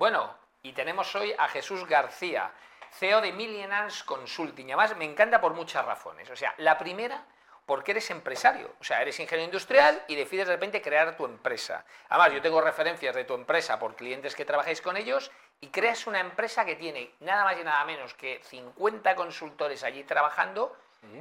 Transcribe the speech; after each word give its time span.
Bueno, 0.00 0.34
y 0.62 0.72
tenemos 0.72 1.14
hoy 1.14 1.34
a 1.36 1.46
Jesús 1.48 1.86
García, 1.86 2.50
CEO 2.90 3.20
de 3.20 3.32
Millennials 3.34 4.02
Consulting. 4.02 4.66
Y 4.66 4.72
además 4.72 4.96
me 4.96 5.04
encanta 5.04 5.42
por 5.42 5.52
muchas 5.52 5.84
razones. 5.84 6.30
O 6.30 6.36
sea, 6.36 6.54
la 6.56 6.78
primera, 6.78 7.26
porque 7.66 7.90
eres 7.90 8.10
empresario. 8.10 8.72
O 8.80 8.82
sea, 8.84 9.02
eres 9.02 9.20
ingeniero 9.20 9.44
industrial 9.44 10.02
y 10.08 10.16
decides 10.16 10.46
de 10.46 10.54
repente 10.54 10.80
crear 10.80 11.18
tu 11.18 11.26
empresa. 11.26 11.84
Además, 12.08 12.32
yo 12.32 12.40
tengo 12.40 12.62
referencias 12.62 13.14
de 13.14 13.24
tu 13.24 13.34
empresa 13.34 13.78
por 13.78 13.94
clientes 13.94 14.34
que 14.34 14.46
trabajáis 14.46 14.80
con 14.80 14.96
ellos 14.96 15.30
y 15.60 15.66
creas 15.68 16.06
una 16.06 16.20
empresa 16.20 16.64
que 16.64 16.76
tiene 16.76 17.12
nada 17.20 17.44
más 17.44 17.60
y 17.60 17.62
nada 17.62 17.84
menos 17.84 18.14
que 18.14 18.40
50 18.42 19.14
consultores 19.14 19.84
allí 19.84 20.04
trabajando. 20.04 20.74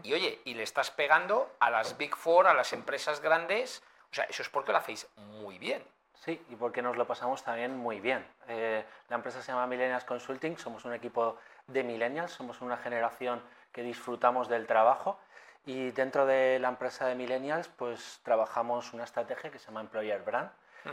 Y 0.04 0.14
oye, 0.14 0.40
y 0.46 0.54
le 0.54 0.64
estás 0.64 0.90
pegando 0.90 1.54
a 1.60 1.70
las 1.70 1.98
Big 1.98 2.16
Four, 2.16 2.48
a 2.48 2.54
las 2.54 2.72
empresas 2.72 3.20
grandes. 3.20 3.84
O 4.10 4.16
sea, 4.16 4.24
eso 4.24 4.42
es 4.42 4.48
porque 4.48 4.72
lo 4.72 4.78
hacéis 4.78 5.06
muy 5.18 5.58
bien. 5.58 5.86
Sí, 6.20 6.42
y 6.50 6.56
porque 6.56 6.82
nos 6.82 6.98
lo 6.98 7.08
pasamos 7.08 7.44
también 7.44 7.78
muy 7.78 8.02
bien. 8.02 8.26
Eh, 8.48 8.84
la 9.08 9.16
empresa 9.16 9.42
se 9.42 9.52
llama 9.52 9.68
Millennials 9.68 10.04
Consulting, 10.04 10.58
somos 10.58 10.84
un 10.84 10.94
equipo 10.94 11.38
de 11.68 11.84
millennials, 11.84 12.32
somos 12.32 12.62
una 12.62 12.78
generación 12.78 13.42
que 13.72 13.84
disfrutamos 13.84 14.50
del 14.50 14.68
trabajo 14.68 15.18
y 15.66 15.92
dentro 15.92 16.26
de 16.26 16.60
la 16.60 16.70
empresa 16.70 17.06
de 17.06 17.16
millennials 17.16 17.70
pues 17.70 18.20
trabajamos 18.24 18.94
una 18.94 19.06
estrategia 19.06 19.50
que 19.50 19.60
se 19.60 19.68
llama 19.68 19.82
Employer 19.82 20.22
Brand, 20.24 20.50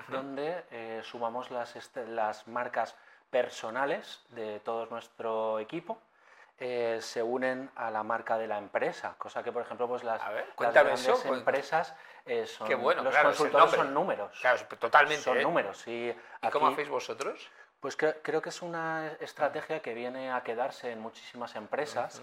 donde 0.09 0.65
eh, 0.70 1.01
sumamos 1.02 1.51
las, 1.51 1.74
las 2.09 2.46
marcas 2.46 2.95
personales 3.30 4.24
de 4.30 4.60
todo 4.60 4.87
nuestro 4.87 5.59
equipo 5.59 5.98
eh, 6.59 6.98
se 7.02 7.23
unen 7.23 7.70
a 7.77 7.91
la 7.91 8.02
marca 8.02 8.38
de 8.38 8.46
la 8.46 8.56
empresa, 8.56 9.15
cosa 9.19 9.42
que 9.42 9.52
por 9.52 9.60
ejemplo 9.60 9.87
pues 9.87 10.02
las, 10.02 10.23
grandes 10.56 11.24
empresas 11.27 11.95
eh, 12.24 12.46
son, 12.46 12.70
los 12.70 13.16
consultores 13.16 13.70
son 13.73 13.92
números. 13.92 14.38
Claro, 14.41 14.62
totalmente. 14.79 15.23
Son 15.23 15.37
¿eh? 15.37 15.42
números. 15.42 15.87
¿Y, 15.87 16.15
cómo 16.51 16.69
hacéis 16.69 16.88
vosotros? 16.88 17.51
Pues 17.79 17.95
creo, 17.96 18.41
que 18.41 18.48
es 18.48 18.62
una 18.62 19.12
estrategia 19.20 19.80
que 19.80 19.92
viene 19.92 20.32
a 20.32 20.43
quedarse 20.43 20.90
en 20.90 20.99
muchísimas 20.99 21.54
empresas, 21.57 22.23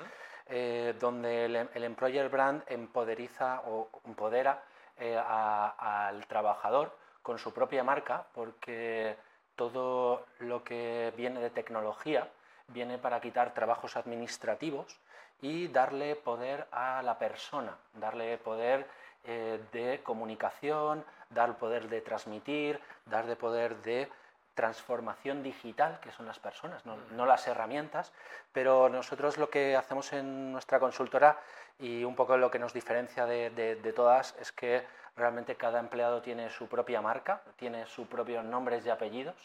donde 0.99 1.45
el, 1.45 1.83
employer 1.83 2.27
brand 2.27 2.63
empoderiza 2.67 3.61
o 3.67 3.87
empodera 4.03 4.63
al 4.97 6.25
trabajador 6.25 6.97
con 7.21 7.37
su 7.37 7.53
propia 7.53 7.83
marca, 7.83 8.25
porque 8.33 9.15
todo 9.55 10.25
lo 10.39 10.63
que 10.63 11.13
viene 11.15 11.39
de 11.39 11.51
tecnología, 11.51 12.27
viene 12.67 12.97
para 12.97 13.19
quitar 13.21 13.53
trabajos 13.53 13.97
administrativos 13.97 14.99
y 15.41 15.67
darle 15.67 16.15
poder 16.15 16.67
a 16.71 17.01
la 17.01 17.17
persona, 17.17 17.77
darle 17.93 18.37
poder 18.37 18.87
eh, 19.25 19.59
de 19.71 20.01
comunicación, 20.03 21.03
dar 21.29 21.57
poder 21.57 21.89
de 21.89 22.01
transmitir, 22.01 22.79
darle 23.05 23.35
poder 23.35 23.75
de 23.81 24.09
transformación 24.53 25.41
digital, 25.41 25.99
que 25.99 26.11
son 26.11 26.27
las 26.27 26.39
personas, 26.39 26.83
no, 26.85 27.25
las 27.25 27.47
herramientas, 27.47 28.13
pero 28.51 28.87
nosotros 28.87 29.37
lo 29.37 29.49
que 29.49 29.75
hacemos 29.75 30.13
en 30.13 30.51
nuestra 30.51 30.79
consultora 30.79 31.39
y 31.79 32.03
un 32.03 32.15
poco 32.15 32.37
lo 32.37 32.51
que 32.51 32.59
nos 32.59 32.71
diferencia 32.71 33.25
de 33.25 33.93
todas 33.95 34.35
es 34.39 34.51
que 34.51 34.85
realmente 35.15 35.55
cada 35.55 35.79
empleado 35.79 36.21
tiene 36.21 36.49
su 36.49 36.67
propia 36.67 37.01
marca, 37.01 37.41
tiene 37.57 37.85
sus 37.85 38.07
propios 38.07 38.43
nombres 38.45 38.85
y 38.85 38.89
apellidos 38.89 39.35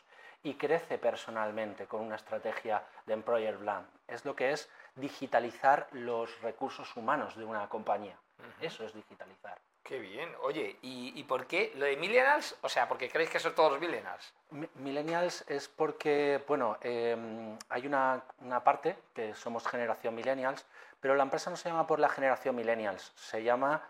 y 0.42 0.54
crece 0.54 0.98
personalmente 0.98 1.86
con 1.86 2.00
una 2.00 2.16
estrategia 2.16 2.84
de 3.06 3.14
employer 3.14 3.56
brand. 3.58 3.86
Es 4.06 4.24
lo 4.24 4.36
que 4.36 4.52
es 4.52 4.68
digitalizar 4.94 5.88
los 5.92 6.40
recursos 6.42 6.96
humanos 6.96 7.36
de 7.36 7.44
una 7.44 7.68
compañía. 7.68 8.16
Eso 8.60 8.84
es 8.84 8.94
digitalizar. 8.94 9.58
Qué 9.82 9.98
bien. 9.98 10.30
Oye, 10.42 10.76
¿y, 10.82 11.22
por 11.24 11.46
qué 11.46 11.72
lo 11.76 11.86
de 11.86 11.96
millennials? 11.96 12.56
O 12.60 12.68
sea, 12.68 12.86
¿porque 12.86 13.08
creéis 13.08 13.30
que 13.30 13.40
son 13.40 13.54
todos 13.54 13.80
millennials? 13.80 14.34
millennials 14.74 15.44
es 15.48 15.68
porque, 15.68 16.42
bueno, 16.46 16.76
em, 16.82 17.56
hay 17.70 17.86
una, 17.86 18.22
parte 18.62 18.98
que 19.14 19.34
somos 19.34 19.66
generación 19.66 20.14
millennials, 20.14 20.66
pero 21.00 21.14
la 21.14 21.22
empresa 21.22 21.50
no 21.50 21.56
se 21.56 21.70
llama 21.70 21.86
por 21.86 22.00
la 22.00 22.08
generación 22.10 22.54
millennials, 22.54 23.12
se 23.16 23.42
llama 23.42 23.82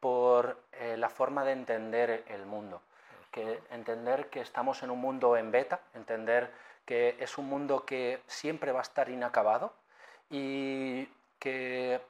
por 0.00 0.62
eh, 0.72 0.96
la 0.96 1.08
forma 1.08 1.44
de 1.44 1.52
entender 1.52 2.24
el 2.28 2.44
mundo 2.44 2.82
que 3.30 3.60
entender 3.70 4.28
que 4.30 4.40
estamos 4.40 4.82
en 4.82 4.90
un 4.90 5.00
mundo 5.00 5.36
en 5.36 5.50
beta, 5.50 5.80
entender 5.94 6.50
que 6.84 7.16
es 7.20 7.38
un 7.38 7.48
mundo 7.48 7.84
que 7.84 8.22
siempre 8.26 8.72
va 8.72 8.80
a 8.80 8.82
estar 8.82 9.08
inacabado 9.10 9.72
y 10.30 11.06
que 11.38 12.00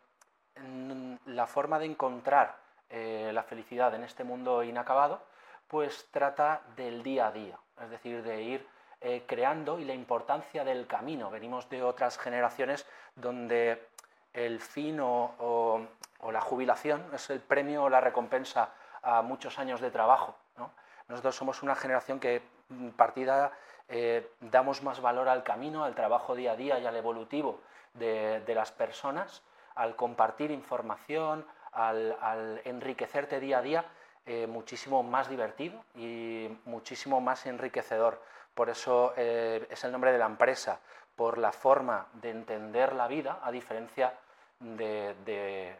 la 1.26 1.46
forma 1.46 1.78
de 1.78 1.86
encontrar 1.86 2.56
eh, 2.90 3.30
la 3.32 3.42
felicidad 3.42 3.94
en 3.94 4.04
este 4.04 4.24
mundo 4.24 4.62
inacabado, 4.62 5.22
pues 5.66 6.08
trata 6.10 6.62
del 6.76 7.02
día 7.02 7.28
a 7.28 7.32
día, 7.32 7.58
es 7.82 7.90
decir, 7.90 8.22
de 8.22 8.42
ir 8.42 8.66
eh, 9.00 9.24
creando 9.26 9.78
y 9.78 9.84
la 9.84 9.94
importancia 9.94 10.64
del 10.64 10.86
camino. 10.86 11.30
Venimos 11.30 11.68
de 11.68 11.82
otras 11.82 12.18
generaciones 12.18 12.86
donde 13.14 13.88
el 14.32 14.60
fin 14.60 15.00
o, 15.00 15.88
o 16.20 16.32
la 16.32 16.40
jubilación 16.40 17.04
es 17.12 17.30
el 17.30 17.40
premio 17.40 17.84
o 17.84 17.88
la 17.88 18.00
recompensa 18.00 18.72
a 19.02 19.22
muchos 19.22 19.58
años 19.58 19.80
de 19.80 19.90
trabajo. 19.90 20.36
¿no? 20.56 20.70
Nosotros 21.08 21.34
somos 21.34 21.62
una 21.62 21.74
generación 21.74 22.20
que 22.20 22.42
mm, 22.68 22.90
partida 22.90 23.52
eh, 23.88 24.30
damos 24.40 24.82
más 24.82 25.00
valor 25.00 25.28
al 25.28 25.42
camino, 25.42 25.84
al 25.84 25.94
trabajo 25.94 26.34
día 26.34 26.52
a 26.52 26.56
día 26.56 26.78
y 26.78 26.86
al 26.86 26.96
evolutivo 26.96 27.60
de, 27.94 28.42
las 28.54 28.70
personas, 28.70 29.42
al 29.74 29.96
compartir 29.96 30.50
información, 30.50 31.46
al, 31.72 32.60
enriquecerte 32.64 33.40
día 33.40 33.58
a 33.58 33.62
día, 33.62 33.84
eh, 34.26 34.46
muchísimo 34.46 35.02
más 35.02 35.28
divertido 35.28 35.82
y 35.94 36.48
muchísimo 36.66 37.20
más 37.20 37.46
enriquecedor. 37.46 38.22
Por 38.54 38.68
eso 38.68 39.14
eh, 39.16 39.66
es 39.70 39.84
el 39.84 39.92
nombre 39.92 40.12
de 40.12 40.18
la 40.18 40.26
empresa, 40.26 40.80
por 41.16 41.38
la 41.38 41.52
forma 41.52 42.06
de 42.12 42.30
entender 42.30 42.92
la 42.92 43.08
vida, 43.08 43.40
a 43.42 43.50
diferencia 43.50 44.12
de 44.60 45.14
de 45.24 45.76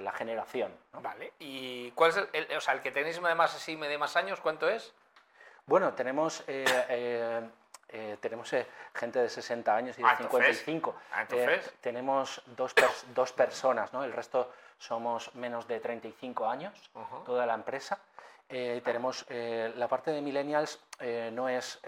la 0.00 0.12
generación. 0.12 0.72
Vale, 0.92 1.32
¿y 1.38 1.90
cuál 1.92 2.10
es 2.10 2.16
el, 2.32 2.56
o 2.56 2.60
sea, 2.60 2.74
el 2.74 2.80
que 2.80 2.90
tenéis 2.90 3.20
de 3.20 3.34
más 3.34 3.54
así, 3.54 3.76
de 3.76 3.98
más 3.98 4.16
años, 4.16 4.40
cuánto 4.40 4.68
es? 4.68 4.92
Bueno, 5.66 5.92
tenemos, 5.94 6.42
eh, 6.48 6.64
eh, 6.88 7.48
eh, 7.90 8.16
tenemos 8.20 8.52
gente 8.94 9.18
de 9.20 9.28
60 9.28 9.74
años 9.74 9.98
y 9.98 10.02
de 10.02 10.16
55. 10.16 10.94
Ah, 11.12 11.22
entonces, 11.22 11.64
ah, 11.68 11.76
tenemos 11.80 12.42
dos, 12.56 12.74
dos, 13.14 13.32
personas, 13.32 13.92
¿no? 13.92 14.02
el 14.04 14.12
resto 14.12 14.52
somos 14.78 15.34
menos 15.34 15.68
de 15.68 15.78
35 15.78 16.48
años, 16.48 16.90
toda 17.24 17.46
la 17.46 17.54
empresa. 17.54 17.98
tenemos 18.48 19.26
la 19.28 19.86
parte 19.86 20.10
de 20.10 20.20
millennials 20.22 20.80
no 21.32 21.48
es, 21.48 21.80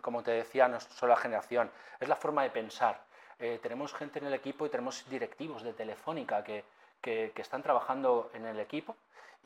como 0.00 0.22
te 0.22 0.30
decía, 0.30 0.68
no 0.68 0.78
es 0.78 0.84
solo 0.84 1.14
la 1.14 1.20
generación, 1.20 1.70
es 1.98 2.08
la 2.08 2.16
forma 2.16 2.44
de 2.44 2.50
pensar. 2.50 3.09
Eh, 3.40 3.58
tenemos 3.62 3.94
gente 3.94 4.18
en 4.18 4.26
el 4.26 4.34
equipo 4.34 4.66
y 4.66 4.68
tenemos 4.68 5.08
directivos 5.08 5.62
de 5.62 5.72
Telefónica 5.72 6.44
que, 6.44 6.64
que, 7.00 7.32
están 7.36 7.62
trabajando 7.62 8.30
en 8.34 8.44
el 8.44 8.60
equipo 8.60 8.96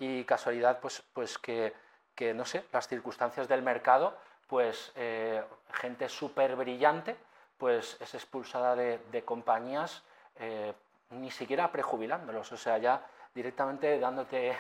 y 0.00 0.24
casualidad 0.24 0.80
pues, 0.80 1.02
pues 1.12 1.38
que, 1.38 1.72
que 2.16 2.34
no 2.34 2.44
sé, 2.44 2.64
las 2.72 2.88
circunstancias 2.88 3.46
del 3.46 3.62
mercado, 3.62 4.16
pues 4.48 4.92
eh, 4.96 5.42
gente 5.72 6.08
súper 6.08 6.56
brillante 6.56 7.16
pues 7.56 7.96
es 8.00 8.14
expulsada 8.14 8.74
de, 8.74 8.98
de 9.12 9.22
compañías 9.22 10.02
eh, 10.40 10.72
ni 11.10 11.30
siquiera 11.30 11.70
prejubilándolos, 11.70 12.50
o 12.50 12.56
sea, 12.56 12.78
ya 12.78 13.06
directamente 13.34 13.98
dándote 13.98 14.56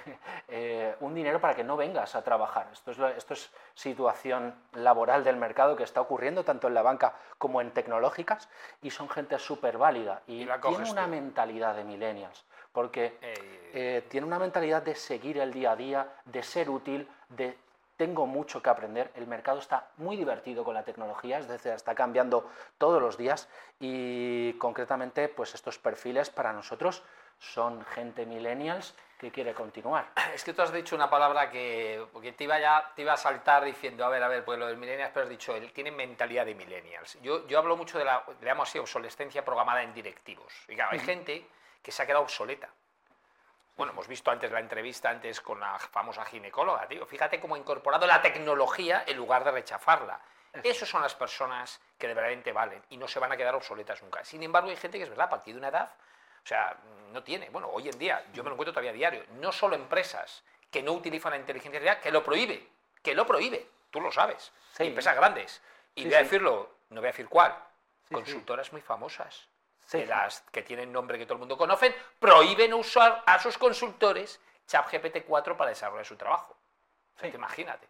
eh, 0.48 0.94
un 1.00 1.14
dinero 1.14 1.40
para 1.40 1.54
que 1.54 1.64
no 1.64 1.76
vengas 1.76 2.14
a 2.14 2.22
trabajar. 2.22 2.68
Esto 2.72 2.90
es, 2.90 2.98
esto 3.16 3.34
es 3.34 3.50
situación 3.74 4.54
laboral 4.72 5.24
del 5.24 5.36
mercado 5.36 5.76
que 5.76 5.84
está 5.84 6.00
ocurriendo 6.00 6.44
tanto 6.44 6.68
en 6.68 6.74
la 6.74 6.82
banca 6.82 7.14
como 7.38 7.60
en 7.60 7.70
tecnológicas 7.70 8.48
y 8.82 8.90
son 8.90 9.08
gente 9.08 9.38
súper 9.38 9.78
válida 9.78 10.22
y, 10.26 10.46
tiene 10.46 10.90
una 10.90 11.06
mentalidad 11.06 11.74
de 11.74 11.84
millennials 11.84 12.44
porque 12.72 13.16
eh, 13.22 14.04
tiene 14.08 14.26
una 14.26 14.40
mentalidad 14.40 14.82
de 14.82 14.96
seguir 14.96 15.38
el 15.38 15.52
día 15.52 15.72
a 15.72 15.76
día, 15.76 16.08
de 16.24 16.42
ser 16.42 16.68
útil, 16.68 17.08
de 17.28 17.56
tengo 17.96 18.26
mucho 18.26 18.62
que 18.62 18.70
aprender, 18.70 19.10
el 19.14 19.26
mercado 19.26 19.58
está 19.58 19.88
muy 19.98 20.16
divertido 20.16 20.64
con 20.64 20.74
la 20.74 20.82
tecnología, 20.82 21.38
es 21.38 21.46
decir, 21.46 21.72
está 21.72 21.94
cambiando 21.94 22.50
todos 22.78 23.00
los 23.00 23.16
días 23.16 23.48
y 23.78 24.54
concretamente 24.54 25.28
pues 25.28 25.54
estos 25.54 25.78
perfiles 25.78 26.30
para 26.30 26.52
nosotros 26.52 27.04
son 27.52 27.84
gente 27.86 28.26
millennials 28.26 28.94
que 29.18 29.30
quiere 29.30 29.54
continuar. 29.54 30.10
Es 30.34 30.44
que 30.44 30.52
tú 30.52 30.62
has 30.62 30.72
dicho 30.72 30.96
una 30.96 31.08
palabra 31.08 31.50
que 31.50 32.06
porque 32.12 32.32
te 32.32 32.44
iba 32.44 32.58
ya 32.58 32.92
te 32.94 33.02
iba 33.02 33.12
a 33.12 33.16
saltar 33.16 33.64
diciendo, 33.64 34.04
a 34.04 34.08
ver, 34.08 34.22
a 34.22 34.28
ver, 34.28 34.44
pues 34.44 34.58
lo 34.58 34.66
del 34.66 34.76
millennials, 34.76 35.12
pero 35.12 35.24
has 35.24 35.30
dicho, 35.30 35.54
él 35.54 35.72
tiene 35.72 35.90
mentalidad 35.90 36.46
de 36.46 36.54
millennials. 36.54 37.18
Yo, 37.22 37.46
yo 37.46 37.58
hablo 37.58 37.76
mucho 37.76 37.98
de 37.98 38.04
la, 38.04 38.24
le 38.40 38.46
llamo 38.46 38.62
así, 38.62 38.78
obsolescencia 38.78 39.44
programada 39.44 39.82
en 39.82 39.94
directivos. 39.94 40.52
Y 40.68 40.74
claro, 40.74 40.92
hay 40.92 41.00
gente 41.00 41.46
que 41.82 41.92
se 41.92 42.02
ha 42.02 42.06
quedado 42.06 42.22
obsoleta. 42.22 42.68
Bueno, 43.76 43.92
hemos 43.92 44.06
visto 44.06 44.30
antes 44.30 44.50
la 44.52 44.60
entrevista 44.60 45.10
antes 45.10 45.40
con 45.40 45.58
la 45.58 45.78
famosa 45.78 46.24
ginecóloga, 46.24 46.86
tío. 46.86 47.04
Fíjate 47.06 47.40
cómo 47.40 47.56
ha 47.56 47.58
incorporado 47.58 48.06
la 48.06 48.22
tecnología 48.22 49.02
en 49.06 49.16
lugar 49.16 49.42
de 49.42 49.50
rechafarla. 49.50 50.20
Esas 50.62 50.88
son 50.88 51.02
las 51.02 51.16
personas 51.16 51.80
que 51.98 52.06
de 52.06 52.14
verdad 52.14 52.52
valen 52.54 52.80
y 52.90 52.96
no 52.96 53.08
se 53.08 53.18
van 53.18 53.32
a 53.32 53.36
quedar 53.36 53.56
obsoletas 53.56 54.00
nunca. 54.02 54.24
Sin 54.24 54.42
embargo, 54.44 54.70
hay 54.70 54.76
gente 54.76 54.98
que 54.98 55.04
es 55.04 55.10
verdad, 55.10 55.26
a 55.26 55.30
partir 55.30 55.54
de 55.54 55.58
una 55.58 55.68
edad 55.68 55.90
o 56.44 56.46
sea, 56.46 56.76
no 57.12 57.22
tiene. 57.22 57.48
Bueno, 57.50 57.68
hoy 57.68 57.88
en 57.88 57.98
día, 57.98 58.24
yo 58.32 58.42
me 58.42 58.50
lo 58.50 58.54
encuentro 58.54 58.72
todavía 58.72 58.90
a 58.90 58.94
diario, 58.94 59.24
no 59.40 59.50
solo 59.50 59.76
empresas 59.76 60.42
que 60.70 60.82
no 60.82 60.92
utilizan 60.92 61.30
la 61.30 61.38
inteligencia 61.38 61.78
artificial, 61.78 62.02
que 62.02 62.10
lo 62.10 62.22
prohíbe, 62.22 62.68
que 63.02 63.14
lo 63.14 63.26
prohíbe, 63.26 63.66
tú 63.90 64.00
lo 64.00 64.12
sabes. 64.12 64.52
Empresas 64.78 65.16
grandes. 65.16 65.62
Y 65.94 66.04
voy 66.04 66.14
a 66.14 66.18
decirlo, 66.18 66.70
no 66.90 67.00
voy 67.00 67.08
a 67.08 67.12
decir 67.12 67.28
cuál, 67.28 67.56
consultoras 68.10 68.72
muy 68.72 68.82
famosas, 68.82 69.48
que, 69.90 70.04
las, 70.04 70.40
que 70.50 70.62
tienen 70.62 70.92
nombre 70.92 71.18
que 71.18 71.24
todo 71.24 71.34
el 71.34 71.40
mundo 71.40 71.56
conoce, 71.56 71.94
prohíben 72.18 72.74
usar 72.74 73.22
a 73.24 73.38
sus 73.38 73.56
consultores 73.56 74.40
ChatGPT 74.66 75.24
4 75.26 75.56
para 75.56 75.70
desarrollar 75.70 76.04
su 76.04 76.16
trabajo. 76.16 76.56
Imagínate. 77.22 77.86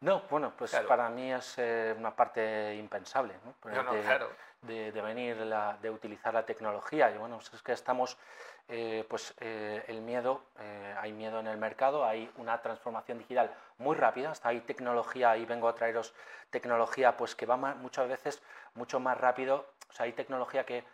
No, 0.00 0.22
bueno, 0.30 0.52
pues 0.56 0.70
Claro. 0.70 0.86
para 0.86 1.08
mí 1.08 1.32
es 1.32 1.54
eh, 1.58 1.94
una 1.98 2.14
parte 2.14 2.74
impensable, 2.76 3.34
¿no? 3.44 3.54
No, 3.72 3.82
no, 3.82 3.92
de, 3.92 4.02
claro. 4.02 4.30
de- 4.62 4.92
de 4.92 5.02
venir, 5.02 5.36
la- 5.38 5.76
de 5.82 5.90
utilizar 5.90 6.32
la 6.34 6.46
tecnología. 6.46 7.10
Y 7.10 7.18
bueno, 7.18 7.36
pues 7.38 7.52
es 7.52 7.62
que 7.62 7.72
estamos, 7.72 8.16
eh, 8.68 9.04
pues 9.08 9.34
eh, 9.40 9.84
el 9.88 10.00
miedo, 10.00 10.42
eh, 10.60 10.94
hay 11.00 11.12
miedo 11.12 11.40
en 11.40 11.48
el 11.48 11.56
mercado, 11.58 12.04
hay 12.04 12.30
una 12.36 12.60
transformación 12.62 13.18
digital 13.18 13.52
muy 13.78 13.96
rápida, 13.96 14.30
hasta 14.30 14.50
hay 14.50 14.60
tecnología, 14.60 15.36
y 15.36 15.44
vengo 15.46 15.68
a 15.68 15.74
traeros 15.74 16.14
tecnología, 16.50 17.16
pues 17.16 17.34
que 17.34 17.46
va 17.46 17.56
muchas 17.56 18.08
veces 18.08 18.40
mucho 18.74 19.00
más 19.00 19.18
rápido, 19.18 19.66
o 19.90 19.92
sea, 19.92 20.04
hay 20.04 20.12
tecnología 20.12 20.64
que 20.64 20.84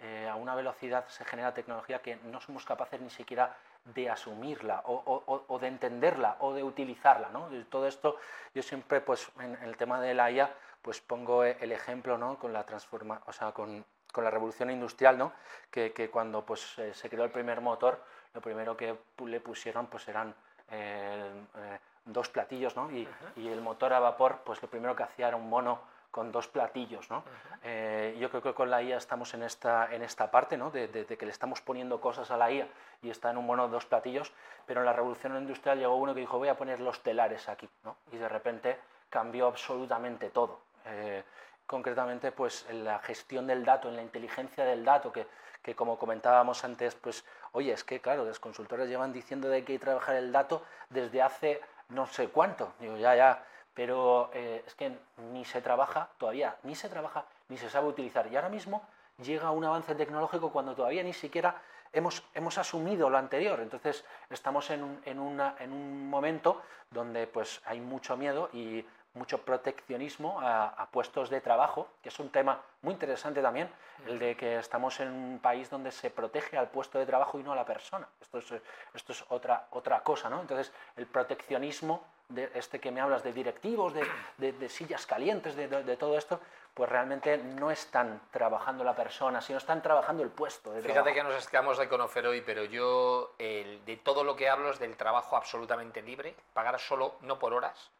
eh, 0.00 0.28
a 0.30 0.36
una 0.36 0.54
velocidad 0.54 1.06
se 1.08 1.24
genera 1.24 1.54
tecnología 1.54 2.00
que 2.02 2.16
no 2.16 2.40
somos 2.40 2.64
capaces 2.64 3.00
ni 3.00 3.10
siquiera 3.10 3.56
de 3.84 4.08
asumirla 4.08 4.82
o, 4.86 4.94
o- 5.26 5.44
o- 5.48 5.58
de 5.58 5.68
entenderla 5.68 6.36
o 6.40 6.52
de 6.54 6.62
utilizarla. 6.62 7.28
¿no? 7.30 7.54
Y 7.54 7.62
todo 7.64 7.86
esto, 7.86 8.16
yo 8.54 8.62
siempre, 8.62 9.00
pues 9.00 9.30
en, 9.40 9.54
en 9.56 9.62
el 9.64 9.76
tema 9.76 10.00
de 10.00 10.14
la 10.14 10.30
IA, 10.30 10.50
pues 10.80 11.00
pongo 11.00 11.44
e- 11.44 11.56
el 11.60 11.72
ejemplo 11.72 12.16
¿no? 12.16 12.38
con 12.38 12.52
la 12.52 12.64
transforma, 12.64 13.20
o 13.26 13.32
sea, 13.32 13.52
con, 13.52 13.84
con 14.12 14.24
la 14.24 14.30
revolución 14.30 14.70
industrial, 14.70 15.18
¿no? 15.18 15.32
que, 15.70 15.92
que 15.92 16.08
cuando 16.10 16.44
pues, 16.44 16.78
eh, 16.78 16.94
se 16.94 17.10
creó 17.10 17.24
el 17.24 17.30
primer 17.30 17.60
motor, 17.60 18.02
lo 18.32 18.40
primero 18.40 18.76
que 18.76 18.96
le 19.24 19.40
pusieron 19.40 19.86
pues 19.86 20.08
eran 20.08 20.34
eh, 20.70 21.30
eh, 21.56 21.78
dos 22.06 22.28
platillos, 22.30 22.74
¿no? 22.76 22.90
y, 22.90 23.06
y 23.36 23.48
el 23.48 23.60
motor 23.60 23.92
a 23.92 24.00
vapor, 24.00 24.38
pues 24.44 24.60
lo 24.62 24.68
primero 24.68 24.96
que 24.96 25.02
hacía 25.02 25.28
era 25.28 25.36
un 25.36 25.48
mono 25.48 25.80
con 26.14 26.30
dos 26.30 26.46
platillos. 26.46 27.10
¿no? 27.10 27.24
Eh, 27.64 28.16
yo 28.20 28.30
creo 28.30 28.40
que 28.40 28.54
con 28.54 28.70
la 28.70 28.80
IA 28.80 28.98
estamos 28.98 29.34
en 29.34 29.42
esta, 29.42 29.92
en 29.92 30.02
esta 30.02 30.30
parte, 30.30 30.56
¿no? 30.56 30.70
de, 30.70 30.86
de- 30.86 31.04
de 31.04 31.16
que 31.18 31.26
le 31.26 31.32
estamos 31.32 31.60
poniendo 31.60 32.00
cosas 32.00 32.30
a 32.30 32.36
la 32.36 32.52
IA 32.52 32.68
y 33.02 33.10
está 33.10 33.30
en 33.32 33.36
un 33.38 33.46
mono 33.46 33.66
dos 33.66 33.84
platillos, 33.84 34.32
pero 34.64 34.78
en 34.80 34.86
la 34.86 34.92
revolución 34.92 35.36
industrial 35.36 35.80
llegó 35.80 35.96
uno 35.96 36.14
que 36.14 36.20
dijo 36.20 36.38
voy 36.38 36.46
a 36.46 36.56
poner 36.56 36.78
los 36.78 37.00
telares 37.02 37.48
aquí, 37.48 37.68
¿no? 37.82 37.96
y 38.12 38.16
de 38.16 38.28
repente 38.28 38.78
cambió 39.10 39.48
absolutamente 39.48 40.30
todo. 40.30 40.60
Eh, 40.86 41.24
concretamente, 41.66 42.30
pues 42.30 42.64
en 42.68 42.84
la 42.84 43.00
gestión 43.00 43.46
del 43.48 43.64
dato, 43.64 43.88
en 43.88 43.96
la 43.96 44.02
inteligencia 44.02 44.64
del 44.64 44.84
dato, 44.84 45.10
que, 45.10 45.26
que 45.62 45.74
como 45.74 45.98
comentábamos 45.98 46.62
antes, 46.62 46.94
pues 46.94 47.24
oye, 47.52 47.72
es 47.72 47.82
que 47.82 48.00
claro, 48.00 48.24
los 48.24 48.38
consultores 48.38 48.88
llevan 48.88 49.12
diciendo 49.12 49.48
de 49.48 49.64
que 49.64 49.72
hay 49.72 49.78
que 49.78 49.84
trabajar 49.84 50.14
el 50.14 50.30
dato 50.30 50.62
desde 50.90 51.22
hace 51.22 51.60
no 51.88 52.06
sé 52.06 52.28
cuánto. 52.28 52.72
Digo, 52.78 52.96
ya, 52.98 53.14
ya, 53.16 53.42
pero 53.74 54.30
eh, 54.32 54.62
es 54.66 54.74
que 54.74 54.96
ni 55.32 55.44
se 55.44 55.60
trabaja 55.60 56.08
todavía, 56.18 56.56
ni 56.62 56.74
se 56.74 56.88
trabaja, 56.88 57.24
ni 57.48 57.56
se 57.58 57.68
sabe 57.68 57.88
utilizar. 57.88 58.26
Y 58.32 58.36
ahora 58.36 58.48
mismo 58.48 58.82
llega 59.22 59.50
un 59.50 59.64
avance 59.64 59.94
tecnológico 59.94 60.50
cuando 60.52 60.74
todavía 60.74 61.02
ni 61.02 61.12
siquiera 61.12 61.60
hemos, 61.92 62.22
hemos 62.34 62.56
asumido 62.58 63.10
lo 63.10 63.18
anterior. 63.18 63.60
Entonces 63.60 64.04
estamos 64.30 64.70
en 64.70 64.82
un, 64.84 65.00
en 65.04 65.18
una- 65.18 65.56
en 65.58 65.72
un 65.72 66.08
momento 66.08 66.62
donde 66.90 67.26
pues, 67.26 67.60
hay 67.64 67.80
mucho 67.80 68.16
miedo 68.16 68.48
y 68.52 68.84
mucho 69.14 69.38
proteccionismo 69.38 70.40
a, 70.40 70.66
a 70.68 70.86
puestos 70.86 71.30
de 71.30 71.40
trabajo, 71.40 71.88
que 72.02 72.08
es 72.08 72.18
un 72.18 72.30
tema 72.30 72.60
muy 72.82 72.92
interesante 72.94 73.40
también, 73.40 73.70
el 74.06 74.18
de 74.18 74.36
que 74.36 74.58
estamos 74.58 74.98
en 75.00 75.08
un 75.08 75.38
país 75.38 75.70
donde 75.70 75.92
se 75.92 76.10
protege 76.10 76.58
al 76.58 76.68
puesto 76.68 76.98
de 76.98 77.06
trabajo 77.06 77.38
y 77.38 77.42
no 77.42 77.52
a 77.52 77.56
la 77.56 77.64
persona. 77.64 78.06
Esto 78.20 78.38
es, 78.38 78.52
esto 78.92 79.12
es 79.12 79.24
otra, 79.28 79.66
otra 79.70 80.00
cosa, 80.02 80.28
¿no? 80.28 80.40
Entonces, 80.40 80.72
el 80.96 81.06
proteccionismo 81.06 82.04
de 82.28 82.50
este 82.54 82.80
que 82.80 82.90
me 82.90 83.00
hablas 83.00 83.22
de 83.22 83.32
directivos, 83.32 83.94
de, 83.94 84.04
de- 84.38 84.52
de 84.52 84.68
sillas 84.68 85.06
calientes, 85.06 85.54
de, 85.54 85.68
de- 85.68 85.96
todo 85.96 86.18
esto, 86.18 86.40
pues 86.72 86.90
realmente 86.90 87.38
no 87.38 87.70
están 87.70 88.20
trabajando 88.32 88.82
la 88.82 88.96
persona, 88.96 89.40
sino 89.40 89.58
están 89.58 89.80
trabajando 89.80 90.22
el 90.24 90.30
puesto 90.30 90.72
de 90.72 90.80
Fíjate 90.82 91.12
trabajo. 91.12 91.14
que 91.14 91.22
nos 91.34 91.46
acabamos 91.46 91.78
de 91.78 91.88
conocer 91.88 92.26
hoy, 92.26 92.40
pero 92.40 92.64
yo 92.64 93.34
el- 93.38 93.84
de 93.84 93.96
todo 93.98 94.24
lo 94.24 94.34
que 94.34 94.48
hablo 94.48 94.70
es 94.70 94.78
del 94.80 94.96
trabajo 94.96 95.36
absolutamente 95.36 96.02
libre, 96.02 96.34
pagar 96.52 96.80
solo, 96.80 97.14
no 97.20 97.38
por 97.38 97.52
horas, 97.54 97.90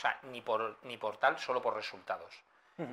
o 0.00 0.02
sea, 0.02 0.18
ni 0.32 0.40
por, 0.40 0.78
ni 0.84 0.96
por 0.96 1.18
tal, 1.18 1.38
solo 1.38 1.60
por 1.60 1.74
resultados. 1.74 2.34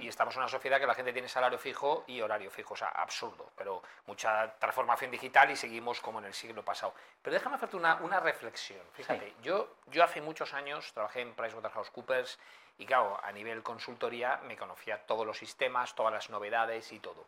Y 0.01 0.09
estamos 0.09 0.36
en 0.36 0.42
una 0.42 0.50
sociedad 0.50 0.81
que 0.81 0.86
la 0.86 0.94
gente 0.94 1.13
tiene 1.13 1.30
salario 1.30 1.57
fijo 1.57 2.04
y 2.07 2.19
horario 2.19 2.51
fijo, 2.51 2.74
o 2.74 2.77
sea, 2.77 2.89
absurdo, 2.89 3.51
pero 3.56 3.81
mucha 4.06 4.51
transformación 4.59 5.09
digital 5.09 5.50
y 5.50 5.56
seguimos 5.56 6.01
como 6.01 6.19
en 6.19 6.25
el 6.25 6.33
siglo 6.33 6.62
pasado. 6.65 6.94
Pero 7.21 7.33
déjame 7.33 7.56
hacerte 7.56 7.77
una, 7.77 7.95
una 8.01 8.19
reflexión. 8.19 8.81
Fíjate, 8.92 9.36
yo, 9.42 9.75
yo 9.86 10.04
hace 10.04 10.19
muchos 10.19 10.54
años 10.54 10.92
trabajé 10.92 11.21
en 11.21 11.33
PricewaterhouseCoopers 11.33 12.38
y, 12.80 12.86
claro, 12.86 13.18
a 13.24 13.31
nivel 13.31 13.63
consultoría 13.63 14.42
me 14.44 14.57
conocía 14.57 15.06
todos 15.06 15.25
los 15.25 15.38
sistemas, 15.38 15.95
todas 15.95 16.12
las 16.12 16.30
novedades 16.30 16.92
y 16.92 17.00
todo. 17.00 17.25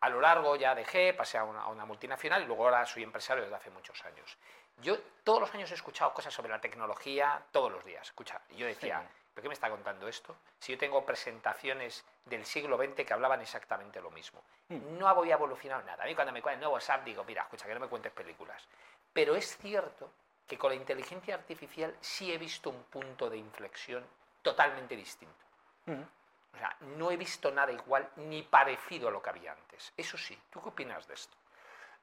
A 0.00 0.08
lo 0.10 0.20
largo 0.20 0.56
ya 0.56 0.74
dejé, 0.74 1.14
pasé 1.14 1.38
a 1.38 1.44
una, 1.44 1.62
a 1.62 1.68
una 1.68 1.84
multinacional 1.86 2.42
y 2.42 2.46
luego 2.46 2.64
ahora 2.64 2.84
soy 2.84 3.02
empresario 3.02 3.42
desde 3.42 3.56
hace 3.56 3.70
muchos 3.70 4.04
años. 4.04 4.36
Yo 4.82 4.98
todos 5.22 5.40
los 5.40 5.54
años 5.54 5.70
he 5.70 5.74
escuchado 5.74 6.12
cosas 6.12 6.34
sobre 6.34 6.50
la 6.50 6.60
tecnología, 6.60 7.42
todos 7.50 7.72
los 7.72 7.84
días. 7.84 8.06
Escucha, 8.06 8.40
yo 8.50 8.66
decía, 8.66 9.00
Sí. 9.00 9.06
¿pero 9.32 9.42
qué 9.42 9.48
me 9.48 9.54
está 9.54 9.70
contando 9.70 10.06
esto? 10.06 10.36
Si 10.58 10.72
yo 10.72 10.78
tengo 10.78 11.04
presentaciones 11.06 12.04
del 12.26 12.44
siglo 12.44 12.76
XX 12.76 13.04
que 13.06 13.12
hablaban 13.14 13.40
exactamente 13.40 14.00
lo 14.00 14.10
mismo. 14.10 14.42
No 14.68 15.08
había 15.08 15.34
evolucionado 15.34 15.82
nada. 15.84 16.04
A 16.04 16.06
mí 16.06 16.14
cuando 16.14 16.32
me 16.32 16.42
cuentan 16.42 16.60
nuevo 16.60 16.80
SAP 16.80 17.04
digo, 17.04 17.24
mira, 17.24 17.42
escucha, 17.42 17.66
que 17.66 17.74
no 17.74 17.80
me 17.80 17.88
cuentes 17.88 18.12
películas. 18.12 18.66
Pero 19.12 19.36
es 19.36 19.56
cierto 19.56 20.10
que 20.46 20.58
con 20.58 20.70
la 20.70 20.76
inteligencia 20.76 21.34
artificial 21.34 21.96
sí 22.00 22.32
he 22.32 22.38
visto 22.38 22.68
un 22.68 22.82
punto 22.84 23.30
de 23.30 23.38
inflexión 23.38 24.04
totalmente 24.42 24.96
distinto. 24.96 25.44
Ujú. 25.86 26.04
O 26.54 26.56
sea, 26.58 26.76
no 26.96 27.10
he 27.10 27.16
visto 27.16 27.50
nada 27.50 27.72
igual 27.72 28.08
ni 28.16 28.42
parecido 28.42 29.08
a 29.08 29.10
lo 29.10 29.20
que 29.20 29.30
había 29.30 29.52
antes. 29.52 29.92
Eso 29.96 30.16
sí, 30.16 30.38
¿tú 30.50 30.62
qué 30.62 30.68
opinas 30.68 31.06
de 31.08 31.14
esto? 31.14 31.36